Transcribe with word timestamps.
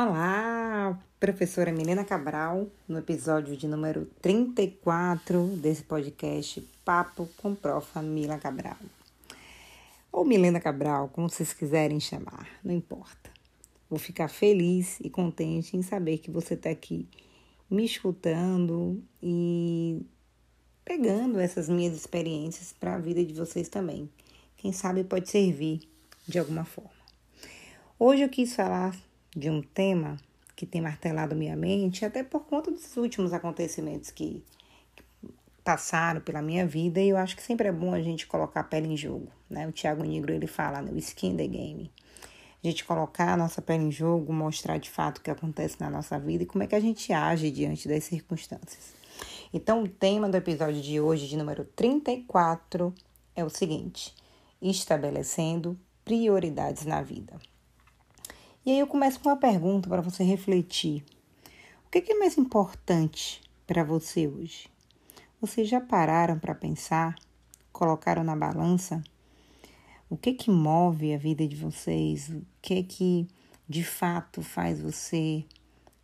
Olá, 0.00 0.96
professora 1.18 1.72
Milena 1.72 2.04
Cabral, 2.04 2.68
no 2.86 2.98
episódio 2.98 3.56
de 3.56 3.66
número 3.66 4.06
34 4.22 5.44
desse 5.56 5.82
podcast 5.82 6.60
Papo 6.84 7.28
com 7.36 7.52
Profa 7.52 8.00
Mila 8.00 8.38
Cabral. 8.38 8.76
Ou 10.12 10.24
Milena 10.24 10.60
Cabral, 10.60 11.08
como 11.08 11.28
vocês 11.28 11.52
quiserem 11.52 11.98
chamar, 11.98 12.46
não 12.62 12.72
importa. 12.72 13.28
Vou 13.90 13.98
ficar 13.98 14.28
feliz 14.28 15.00
e 15.00 15.10
contente 15.10 15.76
em 15.76 15.82
saber 15.82 16.18
que 16.18 16.30
você 16.30 16.54
está 16.54 16.70
aqui 16.70 17.08
me 17.68 17.84
escutando 17.84 19.02
e 19.20 20.00
pegando 20.84 21.40
essas 21.40 21.68
minhas 21.68 21.96
experiências 21.96 22.72
para 22.72 22.94
a 22.94 22.98
vida 22.98 23.24
de 23.24 23.34
vocês 23.34 23.68
também. 23.68 24.08
Quem 24.58 24.72
sabe 24.72 25.02
pode 25.02 25.28
servir 25.28 25.80
de 26.24 26.38
alguma 26.38 26.64
forma. 26.64 26.92
Hoje 27.98 28.22
eu 28.22 28.28
quis 28.28 28.54
falar 28.54 28.94
de 29.38 29.48
um 29.48 29.62
tema 29.62 30.16
que 30.56 30.66
tem 30.66 30.80
martelado 30.80 31.36
minha 31.36 31.56
mente, 31.56 32.04
até 32.04 32.24
por 32.24 32.40
conta 32.40 32.70
dos 32.70 32.96
últimos 32.96 33.32
acontecimentos 33.32 34.10
que 34.10 34.42
passaram 35.62 36.20
pela 36.20 36.42
minha 36.42 36.66
vida, 36.66 37.00
e 37.00 37.10
eu 37.10 37.16
acho 37.16 37.36
que 37.36 37.42
sempre 37.42 37.68
é 37.68 37.72
bom 37.72 37.94
a 37.94 38.00
gente 38.00 38.26
colocar 38.26 38.60
a 38.60 38.64
pele 38.64 38.88
em 38.88 38.96
jogo, 38.96 39.28
né? 39.48 39.68
O 39.68 39.72
Tiago 39.72 40.02
Negro, 40.02 40.32
ele 40.32 40.46
fala, 40.46 40.82
né? 40.82 40.90
o 40.90 40.98
skin 40.98 41.36
the 41.36 41.46
game. 41.46 41.92
A 42.64 42.66
gente 42.66 42.84
colocar 42.84 43.34
a 43.34 43.36
nossa 43.36 43.62
pele 43.62 43.84
em 43.84 43.92
jogo, 43.92 44.32
mostrar 44.32 44.78
de 44.78 44.90
fato 44.90 45.18
o 45.18 45.20
que 45.20 45.30
acontece 45.30 45.76
na 45.78 45.88
nossa 45.88 46.18
vida 46.18 46.42
e 46.42 46.46
como 46.46 46.64
é 46.64 46.66
que 46.66 46.74
a 46.74 46.80
gente 46.80 47.12
age 47.12 47.50
diante 47.50 47.86
das 47.86 48.02
circunstâncias. 48.04 48.94
Então, 49.52 49.84
o 49.84 49.88
tema 49.88 50.28
do 50.28 50.36
episódio 50.36 50.80
de 50.80 51.00
hoje, 51.00 51.28
de 51.28 51.36
número 51.36 51.64
34, 51.64 52.92
é 53.36 53.44
o 53.44 53.48
seguinte: 53.48 54.12
estabelecendo 54.60 55.78
prioridades 56.04 56.84
na 56.84 57.00
vida. 57.00 57.38
E 58.68 58.70
aí 58.70 58.80
eu 58.80 58.86
começo 58.86 59.18
com 59.18 59.30
uma 59.30 59.36
pergunta 59.38 59.88
para 59.88 60.02
você 60.02 60.22
refletir. 60.22 61.02
O 61.86 61.90
que 61.90 62.12
é 62.12 62.18
mais 62.18 62.36
importante 62.36 63.40
para 63.66 63.82
você 63.82 64.28
hoje? 64.28 64.68
Vocês 65.40 65.66
já 65.66 65.80
pararam 65.80 66.38
para 66.38 66.54
pensar? 66.54 67.16
Colocaram 67.72 68.22
na 68.22 68.36
balança? 68.36 69.02
O 70.10 70.18
que 70.18 70.34
que 70.34 70.50
move 70.50 71.14
a 71.14 71.16
vida 71.16 71.48
de 71.48 71.56
vocês? 71.56 72.28
O 72.28 72.44
que 72.60 72.82
que 72.82 73.26
de 73.66 73.82
fato 73.82 74.42
faz 74.42 74.82
você 74.82 75.46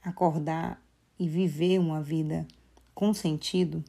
acordar 0.03 0.83
e 1.19 1.29
viver 1.29 1.79
uma 1.79 2.01
vida 2.01 2.49
com 2.95 3.13
sentido? 3.13 3.85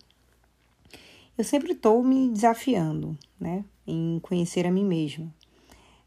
Eu 1.38 1.46
sempre 1.46 1.72
estou 1.72 2.04
me 2.04 2.30
desafiando, 2.30 3.18
né, 3.40 3.64
em 3.88 4.20
conhecer 4.20 4.68
a 4.68 4.72
mim 4.72 4.84
mesma 4.84 5.34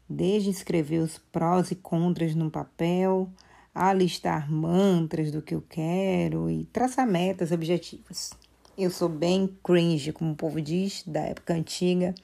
desde 0.09 0.49
escrever 0.49 0.99
os 0.99 1.17
prós 1.17 1.69
e 1.69 1.75
contras 1.75 2.33
no 2.33 2.49
papel, 2.49 3.29
a 3.73 3.93
listar 3.93 4.51
mantras 4.51 5.31
do 5.31 5.41
que 5.41 5.53
eu 5.53 5.61
quero 5.61 6.49
e 6.49 6.65
traçar 6.65 7.07
metas 7.07 7.51
objetivas. 7.51 8.31
Eu 8.77 8.89
sou 8.89 9.07
bem 9.07 9.55
cringe, 9.63 10.11
como 10.11 10.31
o 10.31 10.35
povo 10.35 10.59
diz, 10.59 11.03
da 11.05 11.19
época 11.21 11.53
antiga, 11.53 12.15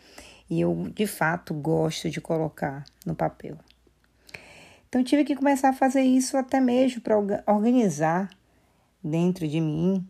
e 0.49 0.59
eu 0.61 0.89
de 0.93 1.05
fato 1.05 1.53
gosto 1.53 2.09
de 2.09 2.19
colocar 2.19 2.83
no 3.05 3.15
papel. 3.15 3.57
Então 4.87 5.03
tive 5.03 5.23
que 5.23 5.35
começar 5.35 5.69
a 5.69 5.73
fazer 5.73 6.01
isso 6.01 6.37
até 6.37 6.59
mesmo 6.59 7.01
para 7.01 7.17
organizar 7.47 8.29
dentro 9.03 9.47
de 9.47 9.59
mim 9.59 10.05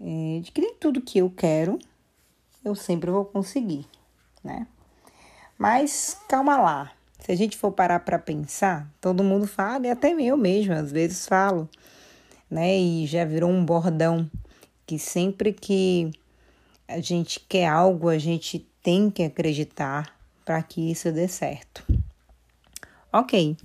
é, 0.00 0.40
de 0.42 0.50
que 0.50 0.60
nem 0.60 0.74
tudo 0.74 1.00
que 1.00 1.18
eu 1.18 1.30
quero 1.30 1.78
eu 2.64 2.74
sempre 2.74 3.10
vou 3.10 3.24
conseguir, 3.24 3.86
né? 4.42 4.66
Mas 5.58 6.16
calma 6.28 6.56
lá. 6.56 6.92
Se 7.20 7.32
a 7.32 7.36
gente 7.36 7.56
for 7.56 7.72
parar 7.72 8.00
para 8.00 8.18
pensar, 8.18 8.86
todo 9.00 9.24
mundo 9.24 9.46
fala, 9.46 9.86
e 9.86 9.90
até 9.90 10.12
eu 10.12 10.36
mesmo 10.36 10.74
às 10.74 10.92
vezes 10.92 11.26
falo, 11.26 11.68
né? 12.50 12.76
E 12.76 13.06
já 13.06 13.24
virou 13.24 13.50
um 13.50 13.64
bordão 13.64 14.30
que 14.86 14.98
sempre 14.98 15.52
que 15.52 16.10
a 16.86 17.00
gente 17.00 17.40
quer 17.40 17.66
algo, 17.66 18.08
a 18.08 18.18
gente 18.18 18.58
tem 18.82 19.10
que 19.10 19.22
acreditar 19.22 20.14
para 20.44 20.62
que 20.62 20.90
isso 20.90 21.10
dê 21.10 21.26
certo. 21.26 21.82
Ok, 23.10 23.56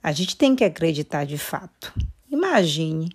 a 0.00 0.12
gente 0.12 0.36
tem 0.36 0.54
que 0.54 0.62
acreditar 0.62 1.24
de 1.24 1.38
fato. 1.38 1.92
Imagine 2.30 3.10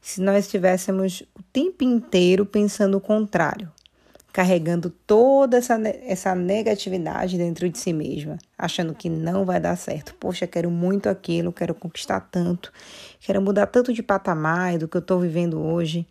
se 0.00 0.20
nós 0.20 0.46
estivéssemos 0.46 1.22
o 1.38 1.42
tempo 1.52 1.84
inteiro 1.84 2.44
pensando 2.44 2.96
o 2.96 3.00
contrário 3.00 3.70
carregando 4.34 4.90
toda 4.90 5.58
essa, 5.58 5.80
essa 6.02 6.34
negatividade 6.34 7.38
dentro 7.38 7.70
de 7.70 7.78
si 7.78 7.92
mesma, 7.92 8.36
achando 8.58 8.92
que 8.92 9.08
não 9.08 9.44
vai 9.44 9.60
dar 9.60 9.76
certo. 9.76 10.12
Poxa, 10.16 10.44
quero 10.44 10.72
muito 10.72 11.08
aquilo, 11.08 11.52
quero 11.52 11.72
conquistar 11.72 12.18
tanto, 12.18 12.72
quero 13.20 13.40
mudar 13.40 13.68
tanto 13.68 13.92
de 13.92 14.02
patamar 14.02 14.76
do 14.76 14.88
que 14.88 14.96
eu 14.96 15.00
estou 15.00 15.20
vivendo 15.20 15.60
hoje. 15.60 16.04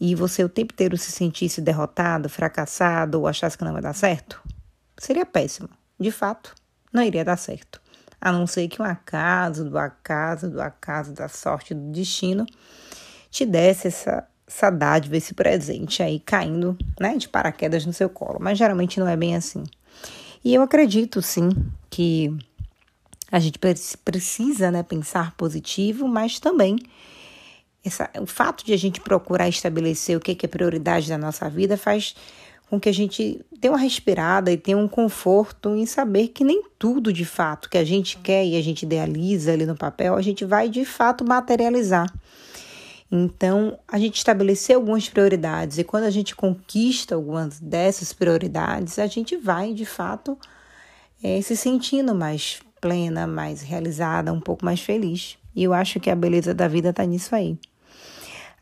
E 0.00 0.12
você 0.16 0.42
o 0.42 0.48
tempo 0.48 0.74
inteiro 0.74 0.98
se 0.98 1.12
sentisse 1.12 1.60
derrotado, 1.60 2.28
fracassado 2.28 3.20
ou 3.20 3.28
achasse 3.28 3.56
que 3.56 3.62
não 3.62 3.74
vai 3.74 3.80
dar 3.80 3.94
certo? 3.94 4.42
Seria 4.98 5.24
péssimo. 5.24 5.68
De 6.00 6.10
fato, 6.10 6.52
não 6.92 7.04
iria 7.04 7.24
dar 7.24 7.36
certo. 7.36 7.80
A 8.20 8.32
não 8.32 8.44
ser 8.44 8.66
que 8.66 8.82
um 8.82 8.84
acaso, 8.84 9.70
do 9.70 9.78
acaso, 9.78 10.50
do 10.50 10.60
acaso, 10.60 11.12
da 11.12 11.28
sorte, 11.28 11.74
do 11.74 11.92
destino, 11.92 12.44
te 13.30 13.46
desse 13.46 13.86
essa 13.86 14.26
essa 14.46 14.70
dádiva, 14.70 15.16
esse 15.16 15.34
presente 15.34 16.02
aí 16.02 16.20
caindo 16.20 16.76
né, 17.00 17.16
de 17.16 17.28
paraquedas 17.28 17.86
no 17.86 17.92
seu 17.92 18.08
colo. 18.08 18.38
Mas 18.40 18.58
geralmente 18.58 19.00
não 19.00 19.08
é 19.08 19.16
bem 19.16 19.34
assim. 19.34 19.64
E 20.44 20.54
eu 20.54 20.62
acredito 20.62 21.22
sim 21.22 21.50
que 21.88 22.36
a 23.32 23.38
gente 23.38 23.58
precisa 24.04 24.70
né, 24.70 24.82
pensar 24.82 25.34
positivo, 25.36 26.06
mas 26.06 26.38
também 26.38 26.76
essa, 27.84 28.08
o 28.20 28.26
fato 28.26 28.64
de 28.64 28.72
a 28.72 28.76
gente 28.76 29.00
procurar 29.00 29.48
estabelecer 29.48 30.16
o 30.16 30.20
que 30.20 30.44
é 30.44 30.48
prioridade 30.48 31.08
da 31.08 31.18
nossa 31.18 31.48
vida 31.48 31.76
faz 31.76 32.14
com 32.68 32.80
que 32.80 32.88
a 32.88 32.92
gente 32.92 33.44
tenha 33.60 33.72
uma 33.72 33.78
respirada 33.78 34.50
e 34.50 34.56
tenha 34.56 34.78
um 34.78 34.88
conforto 34.88 35.74
em 35.74 35.84
saber 35.84 36.28
que 36.28 36.42
nem 36.42 36.62
tudo 36.78 37.12
de 37.12 37.24
fato 37.24 37.68
que 37.68 37.76
a 37.76 37.84
gente 37.84 38.18
quer 38.18 38.44
e 38.44 38.56
a 38.56 38.62
gente 38.62 38.84
idealiza 38.84 39.52
ali 39.52 39.66
no 39.66 39.76
papel, 39.76 40.16
a 40.16 40.22
gente 40.22 40.44
vai 40.44 40.68
de 40.68 40.84
fato 40.84 41.24
materializar. 41.24 42.12
Então, 43.10 43.78
a 43.86 43.98
gente 43.98 44.16
estabeleceu 44.16 44.78
algumas 44.78 45.08
prioridades 45.08 45.78
e 45.78 45.84
quando 45.84 46.04
a 46.04 46.10
gente 46.10 46.34
conquista 46.34 47.14
algumas 47.14 47.60
dessas 47.60 48.12
prioridades, 48.12 48.98
a 48.98 49.06
gente 49.06 49.36
vai 49.36 49.72
de 49.72 49.84
fato 49.84 50.36
é, 51.22 51.40
se 51.40 51.56
sentindo 51.56 52.14
mais 52.14 52.60
plena, 52.80 53.26
mais 53.26 53.62
realizada, 53.62 54.32
um 54.32 54.40
pouco 54.40 54.64
mais 54.64 54.80
feliz. 54.80 55.38
E 55.54 55.62
eu 55.62 55.72
acho 55.72 56.00
que 56.00 56.10
a 56.10 56.16
beleza 56.16 56.52
da 56.52 56.66
vida 56.66 56.90
está 56.90 57.04
nisso 57.04 57.34
aí. 57.34 57.56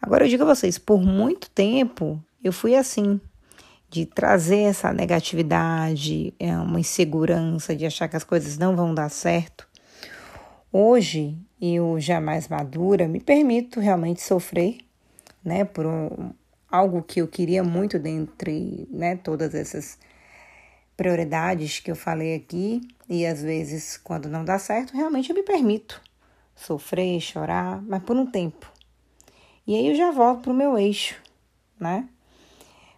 Agora 0.00 0.24
eu 0.24 0.28
digo 0.28 0.42
a 0.42 0.54
vocês, 0.54 0.78
por 0.78 1.00
muito 1.00 1.48
tempo 1.50 2.22
eu 2.42 2.52
fui 2.52 2.74
assim, 2.74 3.20
de 3.88 4.06
trazer 4.06 4.62
essa 4.62 4.92
negatividade, 4.92 6.34
é, 6.38 6.56
uma 6.56 6.80
insegurança, 6.80 7.76
de 7.76 7.86
achar 7.86 8.08
que 8.08 8.16
as 8.16 8.24
coisas 8.24 8.58
não 8.58 8.74
vão 8.74 8.94
dar 8.94 9.08
certo. 9.10 9.68
Hoje 10.74 11.36
eu 11.60 12.00
já 12.00 12.18
mais 12.18 12.48
madura 12.48 13.06
me 13.06 13.20
permito 13.20 13.78
realmente 13.78 14.22
sofrer, 14.22 14.78
né, 15.44 15.66
por 15.66 15.84
um, 15.84 16.32
algo 16.70 17.02
que 17.02 17.20
eu 17.20 17.28
queria 17.28 17.62
muito 17.62 17.98
dentre, 17.98 18.88
né, 18.90 19.16
todas 19.16 19.54
essas 19.54 19.98
prioridades 20.96 21.78
que 21.78 21.90
eu 21.90 21.94
falei 21.94 22.34
aqui 22.34 22.80
e 23.06 23.26
às 23.26 23.42
vezes 23.42 23.98
quando 23.98 24.30
não 24.30 24.46
dá 24.46 24.58
certo, 24.58 24.96
realmente 24.96 25.28
eu 25.28 25.36
me 25.36 25.42
permito 25.42 26.00
sofrer, 26.56 27.20
chorar, 27.20 27.82
mas 27.82 28.02
por 28.02 28.16
um 28.16 28.24
tempo. 28.24 28.72
E 29.66 29.74
aí 29.74 29.88
eu 29.88 29.94
já 29.94 30.10
volto 30.10 30.44
pro 30.44 30.54
meu 30.54 30.78
eixo, 30.78 31.20
né? 31.78 32.08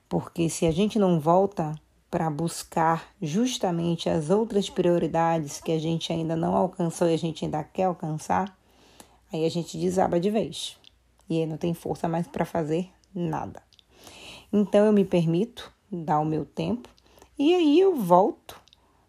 Porque 0.08 0.48
se 0.48 0.64
a 0.64 0.70
gente 0.70 0.96
não 0.96 1.18
volta 1.18 1.74
para 2.14 2.30
buscar 2.30 3.12
justamente 3.20 4.08
as 4.08 4.30
outras 4.30 4.71
prioridades 4.71 5.60
que 5.60 5.72
a 5.72 5.80
gente 5.80 6.12
ainda 6.12 6.36
não 6.36 6.54
alcançou 6.54 7.09
e 7.09 7.15
a 7.15 7.18
gente 7.18 7.44
ainda 7.44 7.65
quer 7.65 7.86
alcançar, 7.86 8.56
aí 9.33 9.44
a 9.44 9.48
gente 9.48 9.77
desaba 9.77 10.21
de 10.21 10.30
vez. 10.30 10.77
E 11.28 11.41
aí 11.41 11.44
não 11.44 11.56
tem 11.56 11.74
força 11.74 12.06
mais 12.06 12.28
para 12.28 12.44
fazer 12.44 12.89
nada. 13.12 13.60
Então 14.53 14.86
eu 14.86 14.92
me 14.92 15.04
permito 15.04 15.72
dar 15.91 16.21
o 16.21 16.24
meu 16.24 16.44
tempo 16.44 16.89
e 17.36 17.53
aí 17.53 17.80
eu 17.80 17.97
volto 17.97 18.62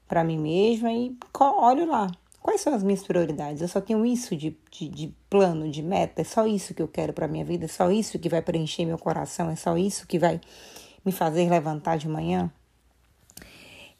para 0.07 0.23
mim 0.23 0.39
mesma 0.39 0.91
e 0.91 1.15
olho 1.39 1.85
lá. 1.85 2.09
Quais 2.41 2.61
são 2.61 2.73
as 2.73 2.81
minhas 2.81 3.03
prioridades? 3.03 3.61
Eu 3.61 3.67
só 3.67 3.79
tenho 3.79 4.03
isso 4.03 4.35
de, 4.35 4.57
de, 4.71 4.89
de 4.89 5.15
plano, 5.29 5.69
de 5.69 5.83
meta, 5.83 6.23
é 6.23 6.25
só 6.25 6.47
isso 6.47 6.73
que 6.73 6.81
eu 6.81 6.87
quero 6.87 7.13
para 7.13 7.27
minha 7.27 7.45
vida, 7.45 7.65
é 7.65 7.67
só 7.67 7.91
isso 7.91 8.17
que 8.17 8.29
vai 8.29 8.41
preencher 8.41 8.83
meu 8.83 8.97
coração, 8.97 9.51
é 9.51 9.55
só 9.55 9.77
isso 9.77 10.07
que 10.07 10.17
vai 10.17 10.41
me 11.05 11.11
fazer 11.11 11.47
levantar 11.47 11.99
de 11.99 12.09
manhã. 12.09 12.51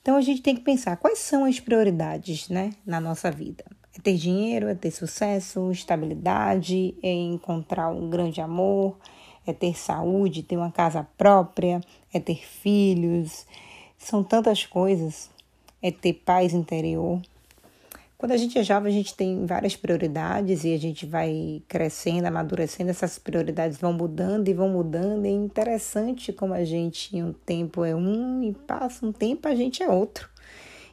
Então 0.06 0.18
a 0.18 0.22
gente 0.22 0.44
tem 0.44 0.54
que 0.54 0.62
pensar 0.62 0.98
quais 0.98 1.18
são 1.18 1.46
as 1.46 1.60
prioridades, 1.60 2.48
né, 2.48 2.74
na 2.86 3.02
nossa 3.02 3.32
vida. 3.32 3.66
É 3.98 4.00
ter 4.00 4.14
dinheiro, 4.14 4.68
é 4.68 4.76
ter 4.76 4.92
sucesso, 4.92 5.72
estabilidade, 5.72 6.94
é 7.02 7.12
encontrar 7.12 7.90
um 7.90 8.08
grande 8.08 8.40
amor, 8.40 9.00
é 9.48 9.52
ter 9.52 9.76
saúde, 9.76 10.44
ter 10.44 10.58
uma 10.58 10.72
casa 10.72 11.08
própria, 11.18 11.82
é 12.14 12.20
ter 12.20 12.46
filhos. 12.46 13.48
São 13.98 14.24
tantas 14.24 14.64
coisas. 14.64 15.32
É 15.82 15.90
ter 15.90 16.14
paz 16.14 16.54
interior. 16.54 17.20
Quando 18.26 18.32
a 18.32 18.38
gente 18.38 18.58
é 18.58 18.64
jovem, 18.64 18.92
a 18.92 18.96
gente 18.96 19.14
tem 19.14 19.46
várias 19.46 19.76
prioridades 19.76 20.64
e 20.64 20.74
a 20.74 20.80
gente 20.80 21.06
vai 21.06 21.62
crescendo, 21.68 22.26
amadurecendo, 22.26 22.90
essas 22.90 23.20
prioridades 23.20 23.78
vão 23.78 23.94
mudando 23.94 24.48
e 24.48 24.54
vão 24.54 24.68
mudando. 24.68 25.26
É 25.26 25.30
interessante 25.30 26.34
como 26.34 26.52
a 26.52 26.64
gente, 26.64 27.22
um 27.22 27.32
tempo 27.32 27.86
é 27.86 27.96
um 27.96 28.42
e 28.42 28.52
passa 28.52 29.06
um 29.06 29.12
tempo 29.12 29.48
a 29.48 29.54
gente 29.54 29.84
é 29.84 29.88
outro. 29.88 30.28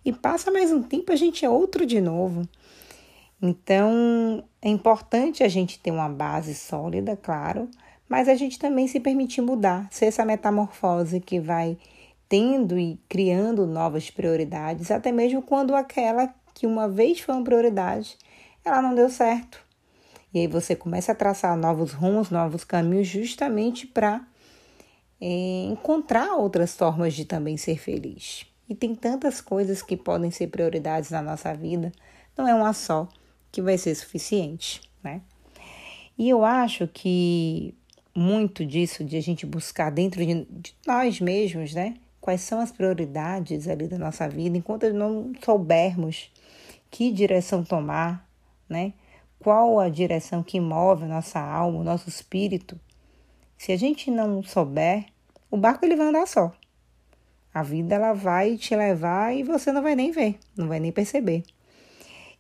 E 0.05 0.13
passa 0.13 0.51
mais 0.51 0.71
um 0.71 0.83
tempo 0.83 1.11
a 1.11 1.17
gente 1.17 1.43
é 1.43 1.49
outro 1.49 1.87
de 1.87 2.03
novo. 2.03 2.47
Então, 3.41 4.45
é 4.61 4.69
importante 4.69 5.43
a 5.43 5.49
gente 5.49 5.79
ter 5.79 5.91
uma 5.91 6.11
base 6.11 6.55
sólida, 6.55 7.17
claro, 7.17 7.67
mas 8.11 8.29
a 8.29 8.35
gente 8.35 8.59
também 8.59 8.87
se 8.87 9.01
permitir 9.01 9.41
mudar, 9.41 9.89
ser 9.91 10.05
essa 10.05 10.23
metamorfose 10.23 11.19
que 11.19 11.41
vai 11.41 11.79
tendo 12.29 12.79
e 12.79 13.01
criando 13.09 13.67
novas 13.67 14.11
prioridades, 14.11 14.91
até 14.91 15.11
mesmo 15.11 15.41
quando 15.41 15.75
aquela 15.75 16.35
que 16.63 16.67
uma 16.69 16.89
vez 16.89 17.19
foi 17.19 17.35
uma 17.35 17.43
prioridade, 17.43 18.17
ela 18.65 18.81
não 18.81 18.95
deu 18.95 19.11
certo. 19.11 19.59
E 20.33 20.39
aí 20.39 20.47
você 20.47 20.77
começa 20.77 21.11
a 21.11 21.15
traçar 21.15 21.57
novos 21.57 21.93
rumos, 21.93 22.31
novos 22.31 22.63
caminhos, 22.63 23.09
justamente 23.09 23.85
para 23.85 24.25
é, 25.21 25.65
encontrar 25.65 26.37
outras 26.37 26.77
formas 26.77 27.15
de 27.15 27.25
também 27.25 27.57
ser 27.57 27.81
feliz. 27.81 28.47
E 28.69 28.77
tem 28.77 28.95
tantas 28.95 29.41
coisas 29.41 29.83
que 29.83 29.97
podem 29.97 30.31
ser 30.31 30.47
prioridades 30.47 31.11
na 31.11 31.21
nossa 31.21 31.53
vida, 31.53 31.91
não 32.39 32.47
é 32.47 32.55
uma 32.55 32.73
só 32.73 33.09
que 33.51 33.61
vai 33.61 33.77
ser 33.77 33.97
suficiente, 33.97 34.83
né? 35.03 35.21
E 36.17 36.29
eu 36.29 36.45
acho 36.45 36.87
que 36.87 37.75
muito 38.15 38.65
disso 38.65 39.03
de 39.03 39.17
a 39.17 39.21
gente 39.21 39.45
buscar 39.45 39.91
dentro 39.91 40.25
de, 40.25 40.45
de 40.49 40.77
nós 40.87 41.19
mesmos, 41.21 41.75
né? 41.75 41.97
Quais 42.21 42.43
são 42.43 42.61
as 42.61 42.71
prioridades 42.71 43.67
ali 43.67 43.89
da 43.89 43.99
nossa 43.99 44.29
vida, 44.29 44.57
enquanto 44.57 44.89
não 44.93 45.33
soubermos 45.45 46.31
que 46.93 47.11
direção 47.11 47.65
tomar, 47.65 48.29
né? 48.69 48.93
Qual 49.41 49.81
a 49.81 49.89
direção 49.89 50.43
que 50.43 50.61
move 50.61 51.05
a 51.05 51.09
nossa 51.09 51.41
alma, 51.41 51.81
o 51.81 51.83
nosso 51.83 52.09
espírito? 52.09 52.79
Se 53.57 53.73
a 53.73 53.77
gente 53.77 54.11
não 54.11 54.43
souber, 54.43 55.07
o 55.51 55.57
barco 55.57 55.85
ele 55.85 55.97
vai 55.97 56.09
andar 56.09 56.29
só. 56.29 56.53
A 57.53 57.63
vida 57.63 57.95
ela 57.95 58.13
vai 58.13 58.57
te 58.59 58.77
levar 58.77 59.35
e 59.35 59.43
você 59.43 59.73
não 59.73 59.83
vai 59.83 59.97
nem 59.97 60.11
ver, 60.11 60.39
não 60.55 60.69
vai 60.69 60.79
nem 60.79 60.93
perceber. 60.93 61.43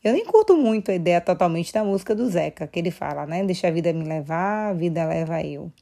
Eu 0.04 0.12
nem 0.12 0.24
curto 0.26 0.54
muito 0.56 0.90
a 0.90 0.94
ideia 0.94 1.20
totalmente 1.20 1.72
da 1.72 1.82
música 1.82 2.14
do 2.14 2.28
Zeca, 2.28 2.66
que 2.66 2.78
ele 2.78 2.90
fala, 2.90 3.24
né? 3.24 3.42
Deixa 3.44 3.68
a 3.68 3.70
vida 3.70 3.92
me 3.92 4.04
levar, 4.04 4.70
a 4.70 4.74
vida 4.74 5.04
leva 5.06 5.42
eu. 5.42 5.72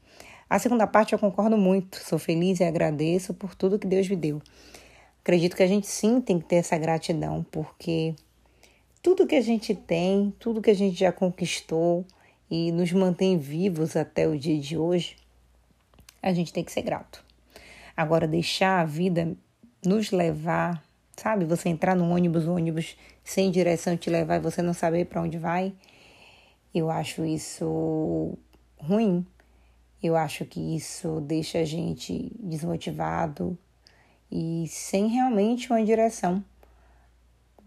A 0.49 0.59
segunda 0.59 0.87
parte 0.87 1.13
eu 1.13 1.19
concordo 1.19 1.57
muito, 1.59 1.97
sou 1.97 2.19
feliz 2.19 2.61
e 2.61 2.65
agradeço 2.65 3.35
por 3.35 3.55
tudo 3.55 3.79
que 3.79 3.87
Deus 3.87 4.09
me 4.09 4.17
deu. 4.17 4.41
Acredito 5.23 5.57
que 5.57 5.63
a 5.63 5.67
gente 5.67 5.87
sim 5.89 6.21
tem 6.21 6.39
que 6.39 6.47
ter 6.47 6.57
essa 6.57 6.79
gratidão, 6.79 7.45
porque 7.51 8.15
tudo 9.03 9.27
que 9.27 9.35
a 9.35 9.41
gente 9.41 9.75
tem, 9.75 10.35
tudo 10.39 10.61
que 10.61 10.71
a 10.71 10.75
gente 10.75 10.99
já 10.99 11.13
conquistou 11.13 12.05
e 12.51 12.71
nos 12.73 12.93
mantém 12.93 13.39
vivos 13.39 13.97
até 13.97 14.29
o 14.29 14.39
dia 14.39 14.59
de 14.59 14.77
hoje, 14.77 15.17
a 16.23 16.33
gente 16.33 16.53
tem 16.53 16.63
que 16.63 16.73
ser 16.73 16.83
grato. 16.83 17.25
Agora, 17.97 18.29
deixar 18.29 18.81
a 18.81 18.85
vida 18.85 19.37
nos 19.85 20.11
levar, 20.11 20.83
sabe? 21.17 21.45
Você 21.45 21.69
entrar 21.69 21.97
no 21.97 22.11
ônibus, 22.11 22.47
o 22.47 22.53
ônibus 22.53 22.97
sem 23.25 23.51
direção 23.51 23.97
te 23.97 24.11
levar 24.11 24.37
e 24.37 24.41
você 24.41 24.61
não 24.61 24.75
saber 24.75 25.07
para 25.07 25.23
onde 25.23 25.39
vai, 25.39 25.73
eu 26.75 26.91
acho 26.91 27.25
isso 27.25 28.37
ruim. 28.77 29.27
Eu 30.03 30.17
acho 30.17 30.45
que 30.47 30.77
isso 30.77 31.21
deixa 31.21 31.59
a 31.59 31.65
gente 31.65 32.33
desmotivado 32.39 33.57
e 34.33 34.67
sem 34.69 35.09
realmente 35.09 35.71
uma 35.71 35.85
direção 35.85 36.43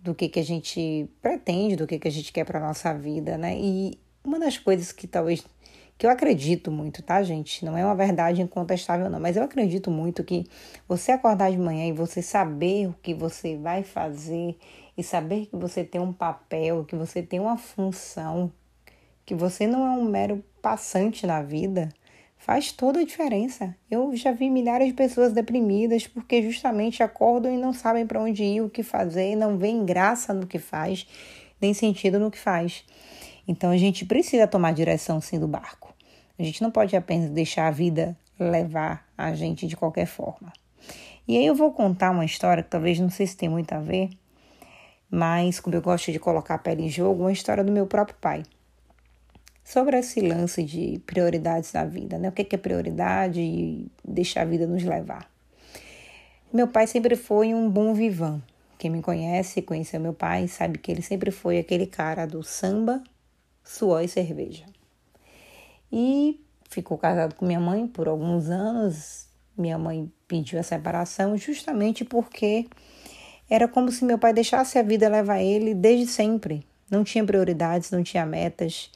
do 0.03 0.13
que, 0.13 0.27
que 0.27 0.39
a 0.39 0.43
gente 0.43 1.09
pretende, 1.21 1.77
do 1.77 1.87
que, 1.87 1.97
que 1.97 2.07
a 2.09 2.11
gente 2.11 2.33
quer 2.33 2.43
para 2.43 2.59
nossa 2.59 2.93
vida, 2.93 3.37
né? 3.37 3.57
E 3.57 3.97
uma 4.21 4.37
das 4.37 4.57
coisas 4.57 4.91
que 4.91 5.07
talvez 5.07 5.45
que 5.97 6.05
eu 6.05 6.09
acredito 6.11 6.69
muito, 6.69 7.01
tá, 7.01 7.23
gente? 7.23 7.63
Não 7.63 7.77
é 7.77 7.85
uma 7.85 7.95
verdade 7.95 8.41
incontestável, 8.41 9.09
não, 9.09 9.19
mas 9.19 9.37
eu 9.37 9.43
acredito 9.43 9.89
muito 9.89 10.21
que 10.21 10.45
você 10.87 11.13
acordar 11.13 11.51
de 11.51 11.57
manhã 11.57 11.87
e 11.87 11.93
você 11.93 12.21
saber 12.21 12.87
o 12.87 12.95
que 13.01 13.13
você 13.13 13.55
vai 13.55 13.81
fazer 13.81 14.57
e 14.97 15.03
saber 15.03 15.45
que 15.45 15.55
você 15.55 15.85
tem 15.85 16.01
um 16.01 16.11
papel, 16.11 16.83
que 16.83 16.97
você 16.97 17.23
tem 17.23 17.39
uma 17.39 17.57
função, 17.57 18.51
que 19.25 19.33
você 19.33 19.65
não 19.65 19.85
é 19.87 19.91
um 19.91 20.03
mero 20.03 20.43
passante 20.61 21.25
na 21.25 21.41
vida, 21.41 21.87
faz 22.43 22.73
toda 22.73 22.99
a 22.99 23.05
diferença. 23.05 23.73
Eu 23.89 24.13
já 24.17 24.33
vi 24.33 24.49
milhares 24.49 24.87
de 24.87 24.93
pessoas 24.93 25.31
deprimidas 25.31 26.05
porque 26.05 26.43
justamente 26.43 27.01
acordam 27.01 27.53
e 27.53 27.57
não 27.57 27.71
sabem 27.71 28.05
para 28.05 28.21
onde 28.21 28.43
ir, 28.43 28.61
o 28.61 28.69
que 28.69 28.83
fazer, 28.83 29.33
não 29.37 29.57
veem 29.57 29.85
graça 29.85 30.33
no 30.33 30.45
que 30.45 30.59
faz, 30.59 31.07
nem 31.61 31.73
sentido 31.73 32.19
no 32.19 32.29
que 32.29 32.37
faz. 32.37 32.83
Então 33.47 33.71
a 33.71 33.77
gente 33.77 34.05
precisa 34.05 34.45
tomar 34.45 34.73
direção 34.73 35.21
sim 35.21 35.39
do 35.39 35.47
barco. 35.47 35.93
A 36.37 36.43
gente 36.43 36.61
não 36.61 36.69
pode 36.69 36.93
apenas 36.97 37.29
deixar 37.29 37.67
a 37.67 37.71
vida 37.71 38.17
levar 38.37 39.07
a 39.17 39.33
gente 39.33 39.65
de 39.65 39.77
qualquer 39.77 40.05
forma. 40.05 40.51
E 41.25 41.37
aí 41.37 41.45
eu 41.45 41.55
vou 41.55 41.71
contar 41.71 42.11
uma 42.11 42.25
história 42.25 42.61
que 42.61 42.69
talvez 42.69 42.99
não 42.99 43.09
sei 43.09 43.25
se 43.25 43.37
tem 43.37 43.47
muito 43.47 43.71
a 43.71 43.79
ver, 43.79 44.09
mas 45.09 45.61
como 45.61 45.77
eu 45.77 45.81
gosto 45.81 46.11
de 46.11 46.19
colocar 46.19 46.55
a 46.55 46.59
pele 46.59 46.83
em 46.83 46.89
jogo, 46.89 47.23
uma 47.23 47.31
história 47.31 47.63
do 47.63 47.71
meu 47.71 47.87
próprio 47.87 48.17
pai 48.19 48.43
sobre 49.63 49.97
esse 49.97 50.19
lance 50.21 50.63
de 50.63 50.99
prioridades 51.05 51.71
na 51.73 51.85
vida, 51.85 52.17
né? 52.17 52.29
O 52.29 52.31
que 52.31 52.53
é 52.53 52.57
prioridade 52.57 53.39
e 53.39 53.87
deixar 54.03 54.41
a 54.41 54.45
vida 54.45 54.67
nos 54.67 54.83
levar. 54.83 55.29
Meu 56.51 56.67
pai 56.67 56.85
sempre 56.85 57.15
foi 57.15 57.53
um 57.53 57.69
bom 57.69 57.93
vivan. 57.93 58.41
Quem 58.77 58.91
me 58.91 59.01
conhece, 59.01 59.61
conheceu 59.61 59.99
meu 59.99 60.13
pai, 60.13 60.47
sabe 60.47 60.77
que 60.77 60.91
ele 60.91 61.01
sempre 61.01 61.31
foi 61.31 61.57
aquele 61.57 61.87
cara 61.87 62.25
do 62.25 62.43
samba, 62.43 63.01
suor 63.63 64.03
e 64.03 64.07
cerveja. 64.07 64.65
E 65.91 66.39
ficou 66.69 66.97
casado 66.97 67.35
com 67.35 67.45
minha 67.45 67.59
mãe 67.59 67.87
por 67.87 68.07
alguns 68.07 68.49
anos. 68.49 69.27
Minha 69.57 69.77
mãe 69.77 70.11
pediu 70.27 70.59
a 70.59 70.63
separação 70.63 71.37
justamente 71.37 72.03
porque 72.03 72.67
era 73.49 73.67
como 73.67 73.91
se 73.91 74.03
meu 74.03 74.17
pai 74.17 74.33
deixasse 74.33 74.77
a 74.77 74.83
vida 74.83 75.07
levar 75.07 75.41
ele 75.41 75.73
desde 75.73 76.07
sempre. 76.07 76.65
Não 76.89 77.03
tinha 77.03 77.23
prioridades, 77.23 77.91
não 77.91 78.03
tinha 78.03 78.25
metas. 78.25 78.91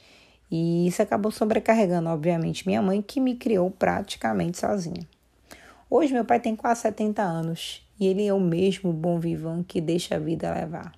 E 0.50 0.86
isso 0.86 1.02
acabou 1.02 1.30
sobrecarregando, 1.30 2.08
obviamente, 2.08 2.66
minha 2.66 2.80
mãe, 2.80 3.02
que 3.02 3.20
me 3.20 3.36
criou 3.36 3.70
praticamente 3.70 4.58
sozinha. 4.58 5.06
Hoje, 5.90 6.12
meu 6.12 6.24
pai 6.24 6.40
tem 6.40 6.56
quase 6.56 6.82
70 6.82 7.22
anos 7.22 7.86
e 7.98 8.06
ele 8.06 8.26
é 8.26 8.32
o 8.32 8.40
mesmo 8.40 8.92
bom 8.92 9.18
vivan 9.18 9.62
que 9.62 9.80
deixa 9.80 10.16
a 10.16 10.18
vida 10.18 10.52
levar. 10.52 10.92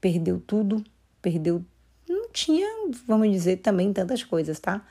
Perdeu 0.00 0.40
tudo, 0.40 0.84
perdeu. 1.20 1.64
Não 2.08 2.30
tinha, 2.30 2.66
vamos 3.06 3.30
dizer, 3.30 3.58
também 3.58 3.92
tantas 3.92 4.22
coisas, 4.22 4.60
tá? 4.60 4.84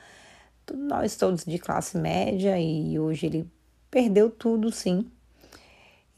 Nós 0.74 1.16
todos 1.16 1.44
de 1.44 1.58
classe 1.58 1.96
média 1.96 2.58
e 2.58 2.98
hoje 2.98 3.26
ele 3.26 3.50
perdeu 3.90 4.30
tudo, 4.30 4.70
sim. 4.72 5.06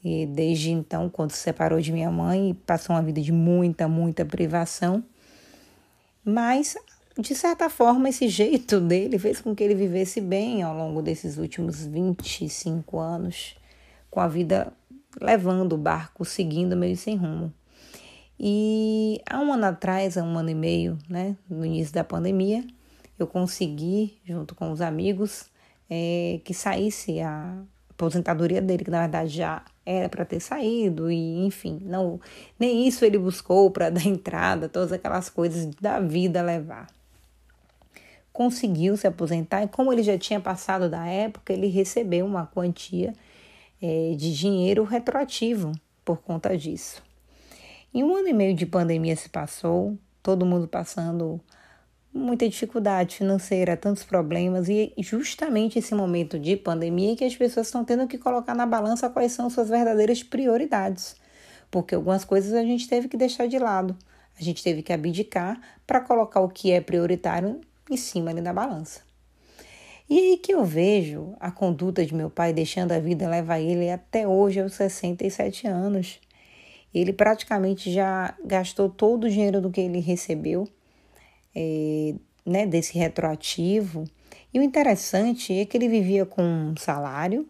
E 0.03 0.25
desde 0.25 0.71
então, 0.71 1.09
quando 1.09 1.31
se 1.31 1.37
separou 1.37 1.79
de 1.79 1.91
minha 1.91 2.09
mãe, 2.09 2.57
passou 2.65 2.95
uma 2.95 3.01
vida 3.01 3.21
de 3.21 3.31
muita, 3.31 3.87
muita 3.87 4.25
privação. 4.25 5.03
Mas 6.23 6.75
de 7.17 7.35
certa 7.35 7.69
forma, 7.69 8.09
esse 8.09 8.27
jeito 8.27 8.79
dele 8.79 9.17
fez 9.19 9.41
com 9.41 9.55
que 9.55 9.63
ele 9.63 9.75
vivesse 9.75 10.21
bem 10.21 10.61
ao 10.61 10.75
longo 10.75 11.01
desses 11.01 11.37
últimos 11.37 11.85
25 11.85 12.97
anos, 12.99 13.55
com 14.09 14.19
a 14.19 14.27
vida 14.27 14.71
levando 15.19 15.73
o 15.73 15.77
barco, 15.77 16.23
seguindo 16.23 16.77
meio 16.77 16.95
sem 16.95 17.15
rumo. 17.15 17.53
E 18.39 19.21
há 19.29 19.39
um 19.39 19.51
ano 19.51 19.65
atrás, 19.65 20.17
há 20.17 20.23
um 20.23 20.37
ano 20.37 20.49
e 20.49 20.55
meio, 20.55 20.97
né, 21.09 21.35
no 21.49 21.65
início 21.65 21.93
da 21.93 22.03
pandemia, 22.03 22.63
eu 23.17 23.27
consegui, 23.27 24.17
junto 24.23 24.55
com 24.55 24.71
os 24.71 24.79
amigos, 24.79 25.49
é, 25.89 26.39
que 26.45 26.53
saísse 26.53 27.19
a 27.19 27.61
aposentadoria 27.89 28.61
dele, 28.61 28.85
que 28.85 28.91
na 28.91 29.01
verdade 29.01 29.29
já 29.29 29.61
era 29.85 30.07
para 30.07 30.23
ter 30.23 30.39
saído, 30.39 31.11
e 31.11 31.45
enfim, 31.45 31.81
não 31.83 32.17
nem 32.57 32.87
isso 32.87 33.03
ele 33.03 33.17
buscou 33.17 33.69
para 33.71 33.89
dar 33.91 34.05
entrada, 34.05 34.69
todas 34.69 34.93
aquelas 34.93 35.29
coisas 35.29 35.65
da 35.75 35.99
vida 35.99 36.41
levar 36.41 36.87
conseguiu 38.31 38.95
se 38.95 39.07
aposentar 39.07 39.63
e 39.63 39.67
como 39.67 39.91
ele 39.91 40.03
já 40.03 40.17
tinha 40.17 40.39
passado 40.39 40.89
da 40.89 41.05
época, 41.05 41.51
ele 41.51 41.67
recebeu 41.67 42.25
uma 42.25 42.45
quantia 42.45 43.13
é, 43.81 44.13
de 44.15 44.35
dinheiro 44.35 44.83
retroativo 44.83 45.71
por 46.03 46.17
conta 46.17 46.57
disso. 46.57 47.03
E 47.93 48.03
um 48.03 48.15
ano 48.15 48.27
e 48.27 48.33
meio 48.33 48.55
de 48.55 48.65
pandemia 48.65 49.15
se 49.15 49.29
passou, 49.29 49.97
todo 50.21 50.45
mundo 50.45 50.67
passando 50.67 51.41
muita 52.13 52.47
dificuldade 52.47 53.17
financeira, 53.17 53.77
tantos 53.77 54.03
problemas, 54.03 54.67
e 54.67 54.93
justamente 54.99 55.79
esse 55.79 55.93
momento 55.93 56.39
de 56.39 56.55
pandemia 56.55 57.15
que 57.15 57.23
as 57.23 57.35
pessoas 57.35 57.67
estão 57.67 57.85
tendo 57.85 58.07
que 58.07 58.17
colocar 58.17 58.55
na 58.55 58.65
balança 58.65 59.09
quais 59.09 59.31
são 59.31 59.49
suas 59.49 59.69
verdadeiras 59.69 60.23
prioridades, 60.23 61.15
porque 61.69 61.95
algumas 61.95 62.25
coisas 62.25 62.53
a 62.53 62.63
gente 62.63 62.87
teve 62.87 63.07
que 63.07 63.17
deixar 63.17 63.47
de 63.47 63.59
lado, 63.59 63.95
a 64.39 64.43
gente 64.43 64.63
teve 64.63 64.81
que 64.81 64.93
abdicar 64.93 65.59
para 65.85 66.01
colocar 66.01 66.39
o 66.41 66.49
que 66.49 66.71
é 66.71 66.81
prioritário 66.81 67.61
em 67.89 67.97
cima 67.97 68.31
ali 68.31 68.41
da 68.41 68.53
balança. 68.53 69.01
E 70.09 70.17
aí 70.17 70.37
que 70.37 70.53
eu 70.53 70.65
vejo 70.65 71.35
a 71.39 71.51
conduta 71.51 72.03
de 72.03 72.15
meu 72.15 72.31
pai 72.31 72.51
deixando 72.51 72.91
a 72.93 72.99
vida 72.99 73.29
levar 73.29 73.59
ele 73.59 73.91
até 73.91 74.27
hoje 74.27 74.59
aos 74.59 74.73
67 74.73 75.67
anos. 75.67 76.19
ele 76.91 77.13
praticamente 77.13 77.91
já 77.91 78.33
gastou 78.43 78.89
todo 78.89 79.25
o 79.25 79.29
dinheiro 79.29 79.61
do 79.61 79.69
que 79.69 79.79
ele 79.79 79.99
recebeu, 79.99 80.67
é, 81.55 82.15
né, 82.43 82.65
desse 82.65 82.97
retroativo. 82.97 84.05
E 84.51 84.59
o 84.59 84.63
interessante 84.63 85.53
é 85.53 85.65
que 85.65 85.77
ele 85.77 85.87
vivia 85.87 86.25
com 86.25 86.41
um 86.41 86.75
salário, 86.75 87.47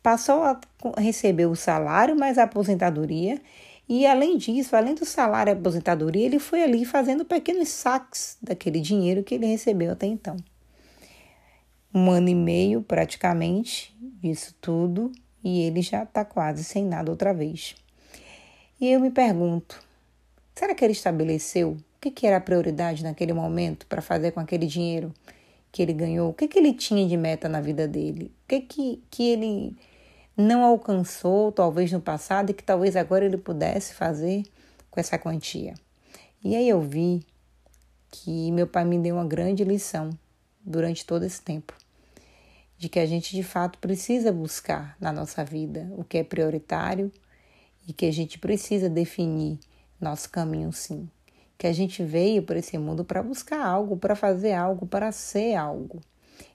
passou 0.00 0.44
a 0.44 0.60
receber 0.98 1.46
o 1.46 1.56
salário 1.56 2.16
mais 2.16 2.38
a 2.38 2.44
aposentadoria, 2.44 3.40
e 3.88 4.04
além 4.04 4.36
disso, 4.36 4.74
além 4.74 4.94
do 4.94 5.04
salário 5.04 5.52
e 5.52 5.56
aposentadoria, 5.56 6.26
ele 6.26 6.40
foi 6.40 6.62
ali 6.62 6.84
fazendo 6.84 7.24
pequenos 7.24 7.68
saques 7.68 8.36
daquele 8.42 8.80
dinheiro 8.80 9.22
que 9.22 9.34
ele 9.34 9.46
recebeu 9.46 9.92
até 9.92 10.06
então. 10.06 10.36
Um 11.94 12.10
ano 12.10 12.28
e 12.28 12.34
meio 12.34 12.82
praticamente, 12.82 13.96
isso 14.22 14.54
tudo, 14.60 15.12
e 15.42 15.60
ele 15.60 15.82
já 15.82 16.02
está 16.02 16.24
quase 16.24 16.64
sem 16.64 16.84
nada 16.84 17.10
outra 17.12 17.32
vez. 17.32 17.76
E 18.80 18.88
eu 18.88 18.98
me 18.98 19.10
pergunto: 19.10 19.80
será 20.54 20.74
que 20.74 20.84
ele 20.84 20.92
estabeleceu 20.92 21.70
o 21.70 22.00
que, 22.00 22.10
que 22.10 22.26
era 22.26 22.38
a 22.38 22.40
prioridade 22.40 23.04
naquele 23.04 23.32
momento 23.32 23.86
para 23.86 24.02
fazer 24.02 24.32
com 24.32 24.40
aquele 24.40 24.66
dinheiro 24.66 25.14
que 25.70 25.80
ele 25.80 25.92
ganhou? 25.92 26.30
O 26.30 26.34
que, 26.34 26.48
que 26.48 26.58
ele 26.58 26.74
tinha 26.74 27.06
de 27.06 27.16
meta 27.16 27.48
na 27.48 27.60
vida 27.60 27.86
dele? 27.86 28.32
O 28.44 28.48
que, 28.48 28.60
que, 28.60 29.02
que 29.08 29.28
ele 29.28 29.76
não 30.36 30.64
alcançou, 30.64 31.50
talvez 31.50 31.90
no 31.90 32.00
passado, 32.00 32.50
e 32.50 32.54
que 32.54 32.62
talvez 32.62 32.96
agora 32.96 33.24
ele 33.24 33.38
pudesse 33.38 33.94
fazer 33.94 34.44
com 34.90 35.00
essa 35.00 35.18
quantia? 35.18 35.74
E 36.44 36.54
aí 36.54 36.68
eu 36.68 36.80
vi 36.80 37.24
que 38.10 38.52
meu 38.52 38.66
pai 38.66 38.84
me 38.84 38.98
deu 38.98 39.16
uma 39.16 39.24
grande 39.24 39.64
lição 39.64 40.10
durante 40.64 41.04
todo 41.04 41.24
esse 41.24 41.40
tempo 41.40 41.74
de 42.78 42.88
que 42.88 42.98
a 42.98 43.06
gente 43.06 43.34
de 43.34 43.42
fato 43.42 43.78
precisa 43.78 44.32
buscar 44.32 44.96
na 45.00 45.12
nossa 45.12 45.44
vida 45.44 45.90
o 45.96 46.04
que 46.04 46.18
é 46.18 46.24
prioritário 46.24 47.10
e 47.88 47.92
que 47.92 48.06
a 48.06 48.12
gente 48.12 48.38
precisa 48.38 48.88
definir 48.88 49.58
nosso 50.00 50.28
caminho 50.30 50.72
sim. 50.72 51.08
Que 51.56 51.66
a 51.66 51.72
gente 51.72 52.02
veio 52.02 52.42
para 52.42 52.58
esse 52.58 52.76
mundo 52.76 53.04
para 53.04 53.22
buscar 53.22 53.64
algo, 53.64 53.96
para 53.96 54.14
fazer 54.14 54.52
algo, 54.52 54.86
para 54.86 55.10
ser 55.10 55.54
algo. 55.54 56.00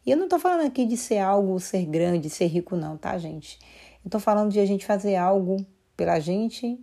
E 0.05 0.11
eu 0.11 0.17
não 0.17 0.25
estou 0.25 0.39
falando 0.39 0.65
aqui 0.65 0.85
de 0.85 0.97
ser 0.97 1.19
algo, 1.19 1.59
ser 1.59 1.85
grande, 1.85 2.29
ser 2.29 2.47
rico, 2.47 2.75
não, 2.75 2.97
tá, 2.97 3.17
gente? 3.17 3.59
Eu 4.03 4.07
estou 4.07 4.19
falando 4.19 4.51
de 4.51 4.59
a 4.59 4.65
gente 4.65 4.85
fazer 4.85 5.15
algo 5.15 5.65
pela 5.95 6.19
gente, 6.19 6.79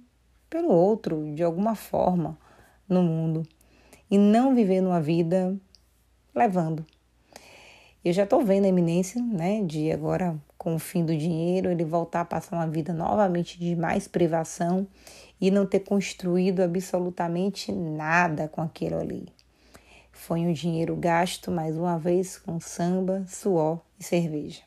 pelo 0.49 0.71
outro, 0.71 1.35
de 1.35 1.43
alguma 1.43 1.75
forma, 1.75 2.39
no 2.89 3.03
mundo. 3.03 3.43
E 4.11 4.17
não 4.17 4.55
viver 4.55 4.81
numa 4.81 5.01
vida 5.01 5.57
levando. 6.35 6.87
Eu 8.05 8.13
já 8.13 8.23
estou 8.23 8.45
vendo 8.45 8.65
a 8.65 8.69
eminência, 8.69 9.21
né, 9.21 9.63
de 9.63 9.91
agora 9.91 10.41
com 10.57 10.75
o 10.75 10.79
fim 10.79 11.05
do 11.05 11.17
dinheiro, 11.17 11.71
ele 11.71 11.85
voltar 11.85 12.23
a 12.23 12.25
passar 12.25 12.57
uma 12.57 12.67
vida 12.67 12.93
novamente 12.93 13.59
de 13.59 13.77
mais 13.77 14.09
privação 14.09 14.87
e 15.41 15.51
não 15.51 15.67
ter 15.67 15.81
construído 15.81 16.61
absolutamente 16.61 17.71
nada 17.73 18.49
com 18.49 18.63
aquilo 18.63 18.99
ali. 18.99 19.38
Foi 20.19 20.41
um 20.41 20.53
dinheiro 20.53 20.97
gasto, 20.97 21.49
mais 21.49 21.77
uma 21.77 21.97
vez, 21.97 22.37
com 22.39 22.61
samba, 22.61 23.25
suor 23.29 23.81
e 23.99 24.05
cerveja. 24.05 24.61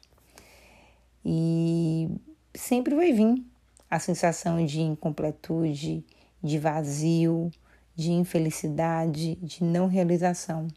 E 1.26 2.10
sempre 2.56 2.96
vai 2.96 3.12
vir 3.12 3.46
a 3.90 4.00
sensação 4.00 4.66
de 4.66 4.80
incompletude, 4.80 6.06
de 6.42 6.58
vazio, 6.58 7.52
de 7.94 8.14
infelicidade, 8.14 9.36
de 9.36 9.62
não 9.62 9.88
realização, 9.88 10.70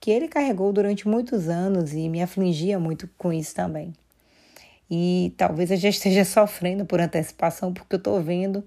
que 0.00 0.10
ele 0.10 0.26
carregou 0.26 0.72
durante 0.72 1.06
muitos 1.08 1.48
anos 1.48 1.94
e 1.94 2.08
me 2.08 2.20
afligia 2.20 2.80
muito 2.80 3.08
com 3.16 3.32
isso 3.32 3.54
também. 3.54 3.94
E 4.90 5.32
talvez 5.38 5.70
eu 5.70 5.76
já 5.76 5.88
esteja 5.88 6.24
sofrendo 6.26 6.84
por 6.84 7.00
antecipação, 7.00 7.72
porque 7.72 7.94
eu 7.94 7.98
estou 7.98 8.20
vendo 8.20 8.64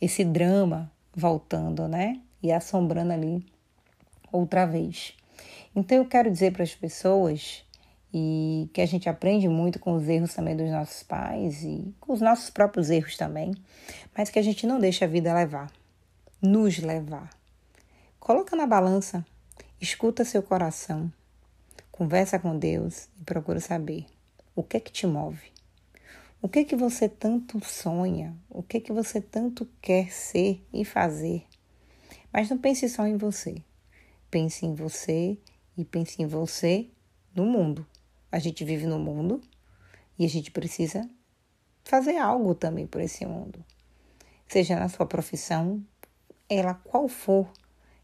esse 0.00 0.24
drama 0.24 0.90
voltando, 1.14 1.86
né? 1.86 2.20
E 2.42 2.52
assombrando 2.52 3.12
ali 3.12 3.46
outra 4.36 4.66
vez. 4.66 5.14
Então 5.74 5.98
eu 5.98 6.06
quero 6.06 6.30
dizer 6.30 6.52
para 6.52 6.62
as 6.62 6.74
pessoas 6.74 7.64
e 8.12 8.70
que 8.72 8.80
a 8.80 8.86
gente 8.86 9.08
aprende 9.08 9.48
muito 9.48 9.78
com 9.78 9.94
os 9.94 10.08
erros 10.08 10.34
também 10.34 10.56
dos 10.56 10.70
nossos 10.70 11.02
pais 11.02 11.62
e 11.62 11.94
com 12.00 12.12
os 12.12 12.20
nossos 12.20 12.48
próprios 12.50 12.88
erros 12.88 13.16
também, 13.16 13.54
mas 14.16 14.30
que 14.30 14.38
a 14.38 14.42
gente 14.42 14.66
não 14.66 14.78
deixa 14.78 15.04
a 15.04 15.08
vida 15.08 15.34
levar, 15.34 15.70
nos 16.40 16.78
levar. 16.78 17.28
Coloca 18.18 18.56
na 18.56 18.66
balança, 18.66 19.24
escuta 19.80 20.24
seu 20.24 20.42
coração, 20.42 21.12
conversa 21.92 22.38
com 22.38 22.58
Deus 22.58 23.08
e 23.20 23.24
procura 23.24 23.60
saber 23.60 24.06
o 24.54 24.62
que 24.62 24.78
é 24.78 24.80
que 24.80 24.90
te 24.90 25.06
move? 25.06 25.52
O 26.40 26.48
que 26.48 26.60
é 26.60 26.64
que 26.64 26.74
você 26.74 27.08
tanto 27.08 27.62
sonha? 27.62 28.34
O 28.48 28.62
que 28.62 28.78
é 28.78 28.80
que 28.80 28.92
você 28.92 29.20
tanto 29.20 29.68
quer 29.82 30.10
ser 30.10 30.64
e 30.72 30.82
fazer? 30.84 31.44
Mas 32.32 32.48
não 32.48 32.56
pense 32.56 32.88
só 32.88 33.06
em 33.06 33.18
você. 33.18 33.56
Pense 34.30 34.66
em 34.66 34.74
você 34.74 35.38
e 35.76 35.84
pense 35.84 36.22
em 36.22 36.26
você 36.26 36.88
no 37.34 37.44
mundo. 37.44 37.86
A 38.30 38.38
gente 38.38 38.64
vive 38.64 38.86
no 38.86 38.98
mundo 38.98 39.40
e 40.18 40.24
a 40.24 40.28
gente 40.28 40.50
precisa 40.50 41.08
fazer 41.84 42.16
algo 42.16 42.54
também 42.54 42.86
por 42.86 43.00
esse 43.00 43.24
mundo. 43.24 43.64
Seja 44.48 44.78
na 44.78 44.88
sua 44.88 45.06
profissão, 45.06 45.82
ela 46.48 46.74
qual 46.74 47.08
for, 47.08 47.50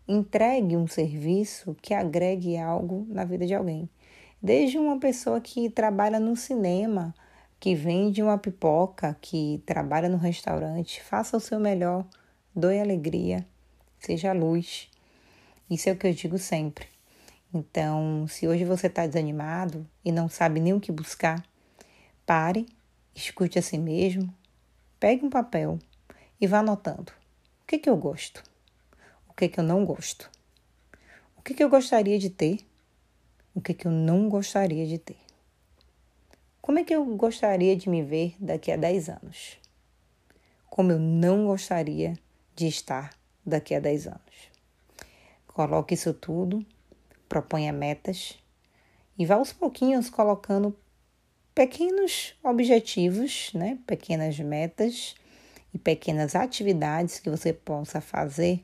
entregue 0.06 0.76
um 0.76 0.86
serviço 0.86 1.76
que 1.80 1.94
agregue 1.94 2.56
algo 2.56 3.06
na 3.08 3.24
vida 3.24 3.46
de 3.46 3.54
alguém. 3.54 3.88
Desde 4.42 4.78
uma 4.78 4.98
pessoa 4.98 5.40
que 5.40 5.70
trabalha 5.70 6.18
no 6.18 6.34
cinema, 6.36 7.14
que 7.60 7.74
vende 7.76 8.22
uma 8.22 8.36
pipoca, 8.36 9.16
que 9.20 9.62
trabalha 9.64 10.08
no 10.08 10.16
restaurante, 10.16 11.00
faça 11.00 11.36
o 11.36 11.40
seu 11.40 11.60
melhor, 11.60 12.04
doe 12.54 12.80
alegria, 12.80 13.46
seja 14.00 14.32
luz. 14.32 14.90
Isso 15.70 15.88
é 15.88 15.92
o 15.92 15.96
que 15.96 16.06
eu 16.06 16.12
digo 16.12 16.38
sempre. 16.38 16.86
Então, 17.52 18.26
se 18.28 18.48
hoje 18.48 18.64
você 18.64 18.86
está 18.86 19.06
desanimado 19.06 19.86
e 20.04 20.10
não 20.10 20.28
sabe 20.28 20.60
nem 20.60 20.72
o 20.72 20.80
que 20.80 20.90
buscar, 20.90 21.44
pare, 22.24 22.66
escute 23.14 23.58
a 23.58 23.62
si 23.62 23.78
mesmo, 23.78 24.32
pegue 24.98 25.24
um 25.24 25.30
papel 25.30 25.78
e 26.40 26.46
vá 26.46 26.58
anotando. 26.58 27.12
O 27.62 27.66
que, 27.66 27.78
que 27.78 27.90
eu 27.90 27.96
gosto? 27.96 28.42
O 29.28 29.34
que, 29.34 29.48
que 29.48 29.60
eu 29.60 29.64
não 29.64 29.84
gosto? 29.84 30.30
O 31.36 31.42
que, 31.42 31.54
que 31.54 31.62
eu 31.62 31.68
gostaria 31.68 32.18
de 32.18 32.30
ter? 32.30 32.64
o 33.54 33.60
que, 33.60 33.74
que 33.74 33.86
eu 33.86 33.92
não 33.92 34.28
gostaria 34.28 34.86
de 34.86 34.98
ter. 34.98 35.18
Como 36.60 36.78
é 36.78 36.84
que 36.84 36.94
eu 36.94 37.04
gostaria 37.16 37.76
de 37.76 37.88
me 37.88 38.02
ver 38.02 38.34
daqui 38.38 38.70
a 38.70 38.76
10 38.76 39.08
anos? 39.08 39.58
Como 40.70 40.92
eu 40.92 40.98
não 40.98 41.46
gostaria 41.46 42.14
de 42.54 42.66
estar 42.66 43.14
daqui 43.44 43.74
a 43.74 43.80
10 43.80 44.06
anos? 44.06 44.51
Coloque 45.52 45.94
isso 45.94 46.14
tudo, 46.14 46.64
proponha 47.28 47.72
metas 47.72 48.38
e 49.18 49.26
vá 49.26 49.34
aos 49.34 49.52
pouquinhos 49.52 50.08
colocando 50.08 50.76
pequenos 51.54 52.34
objetivos, 52.42 53.50
né? 53.52 53.78
pequenas 53.86 54.38
metas 54.38 55.14
e 55.74 55.78
pequenas 55.78 56.34
atividades 56.34 57.18
que 57.18 57.28
você 57.28 57.52
possa 57.52 58.00
fazer 58.00 58.60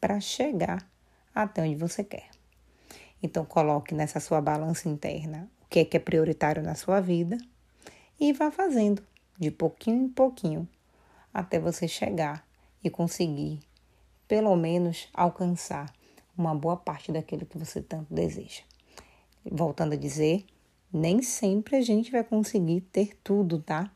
para 0.00 0.18
chegar 0.18 0.84
até 1.32 1.62
onde 1.62 1.76
você 1.76 2.02
quer. 2.02 2.28
Então, 3.22 3.44
coloque 3.44 3.94
nessa 3.94 4.18
sua 4.18 4.40
balança 4.40 4.88
interna 4.88 5.48
o 5.62 5.68
que 5.68 5.78
é 5.78 5.84
que 5.84 5.96
é 5.96 6.00
prioritário 6.00 6.62
na 6.62 6.74
sua 6.74 7.00
vida 7.00 7.38
e 8.18 8.32
vá 8.32 8.50
fazendo 8.50 9.02
de 9.38 9.50
pouquinho 9.50 10.04
em 10.04 10.08
pouquinho 10.08 10.68
até 11.32 11.60
você 11.60 11.86
chegar 11.86 12.44
e 12.82 12.90
conseguir, 12.90 13.60
pelo 14.26 14.56
menos, 14.56 15.08
alcançar 15.14 15.92
uma 16.36 16.54
boa 16.54 16.76
parte 16.76 17.12
daquilo 17.12 17.46
que 17.46 17.58
você 17.58 17.80
tanto 17.80 18.12
deseja. 18.12 18.62
Voltando 19.44 19.94
a 19.94 19.96
dizer, 19.96 20.44
nem 20.92 21.22
sempre 21.22 21.76
a 21.76 21.80
gente 21.80 22.10
vai 22.10 22.22
conseguir 22.22 22.80
ter 22.92 23.16
tudo, 23.22 23.60
tá? 23.60 23.90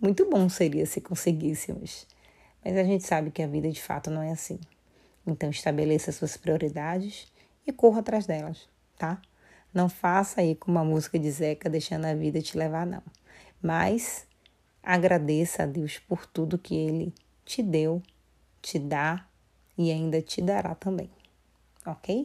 Muito 0.00 0.28
bom 0.30 0.48
seria 0.48 0.86
se 0.86 1.00
conseguíssemos, 1.00 2.06
mas 2.64 2.76
a 2.76 2.84
gente 2.84 3.04
sabe 3.04 3.30
que 3.30 3.42
a 3.42 3.46
vida 3.46 3.70
de 3.70 3.82
fato 3.82 4.10
não 4.10 4.22
é 4.22 4.30
assim. 4.30 4.58
Então, 5.26 5.50
estabeleça 5.50 6.10
suas 6.10 6.36
prioridades 6.36 7.26
e 7.66 7.72
corra 7.72 8.00
atrás 8.00 8.26
delas, 8.26 8.68
tá? 8.96 9.20
Não 9.72 9.88
faça 9.88 10.40
aí 10.40 10.54
como 10.54 10.78
a 10.78 10.84
música 10.84 11.18
de 11.18 11.30
Zeca, 11.30 11.68
deixando 11.68 12.06
a 12.06 12.14
vida 12.14 12.40
te 12.40 12.56
levar, 12.56 12.86
não. 12.86 13.02
Mas 13.62 14.26
agradeça 14.82 15.64
a 15.64 15.66
Deus 15.66 15.98
por 15.98 16.26
tudo 16.26 16.58
que 16.58 16.74
Ele 16.74 17.12
te 17.44 17.62
deu, 17.62 18.02
te 18.62 18.78
dá 18.78 19.26
e 19.76 19.90
ainda 19.90 20.20
te 20.22 20.40
dará 20.40 20.74
também, 20.74 21.10
ok? 21.90 22.24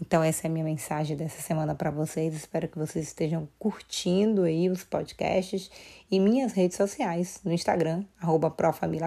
Então, 0.00 0.22
essa 0.22 0.46
é 0.46 0.48
a 0.48 0.52
minha 0.52 0.64
mensagem 0.64 1.14
dessa 1.14 1.42
semana 1.42 1.74
para 1.74 1.90
vocês. 1.90 2.34
Espero 2.34 2.66
que 2.68 2.78
vocês 2.78 3.08
estejam 3.08 3.46
curtindo 3.58 4.44
aí 4.44 4.70
os 4.70 4.82
podcasts 4.82 5.70
e 6.10 6.18
minhas 6.18 6.52
redes 6.52 6.76
sociais, 6.76 7.40
no 7.44 7.52
Instagram, 7.52 8.04
arroba 8.18 8.50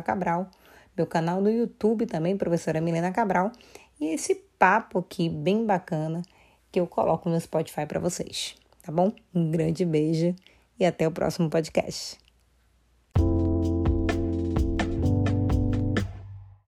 Cabral, 0.04 0.50
meu 0.96 1.08
canal 1.08 1.42
no 1.42 1.50
YouTube 1.50 2.06
também, 2.06 2.38
professora 2.38 2.80
Milena 2.80 3.12
Cabral, 3.12 3.52
e 4.00 4.14
esse 4.14 4.36
papo 4.60 5.00
aqui 5.00 5.30
bem 5.30 5.66
bacana 5.66 6.22
que 6.72 6.80
eu 6.80 6.86
coloco 6.86 7.28
no 7.28 7.40
Spotify 7.40 7.86
para 7.88 8.00
vocês, 8.00 8.56
tá 8.84 8.92
bom? 8.92 9.12
Um 9.34 9.50
grande 9.50 9.84
beijo 9.86 10.36
e 10.80 10.86
até 10.86 11.08
o 11.08 11.12
próximo 11.12 11.50
podcast. 11.50 12.23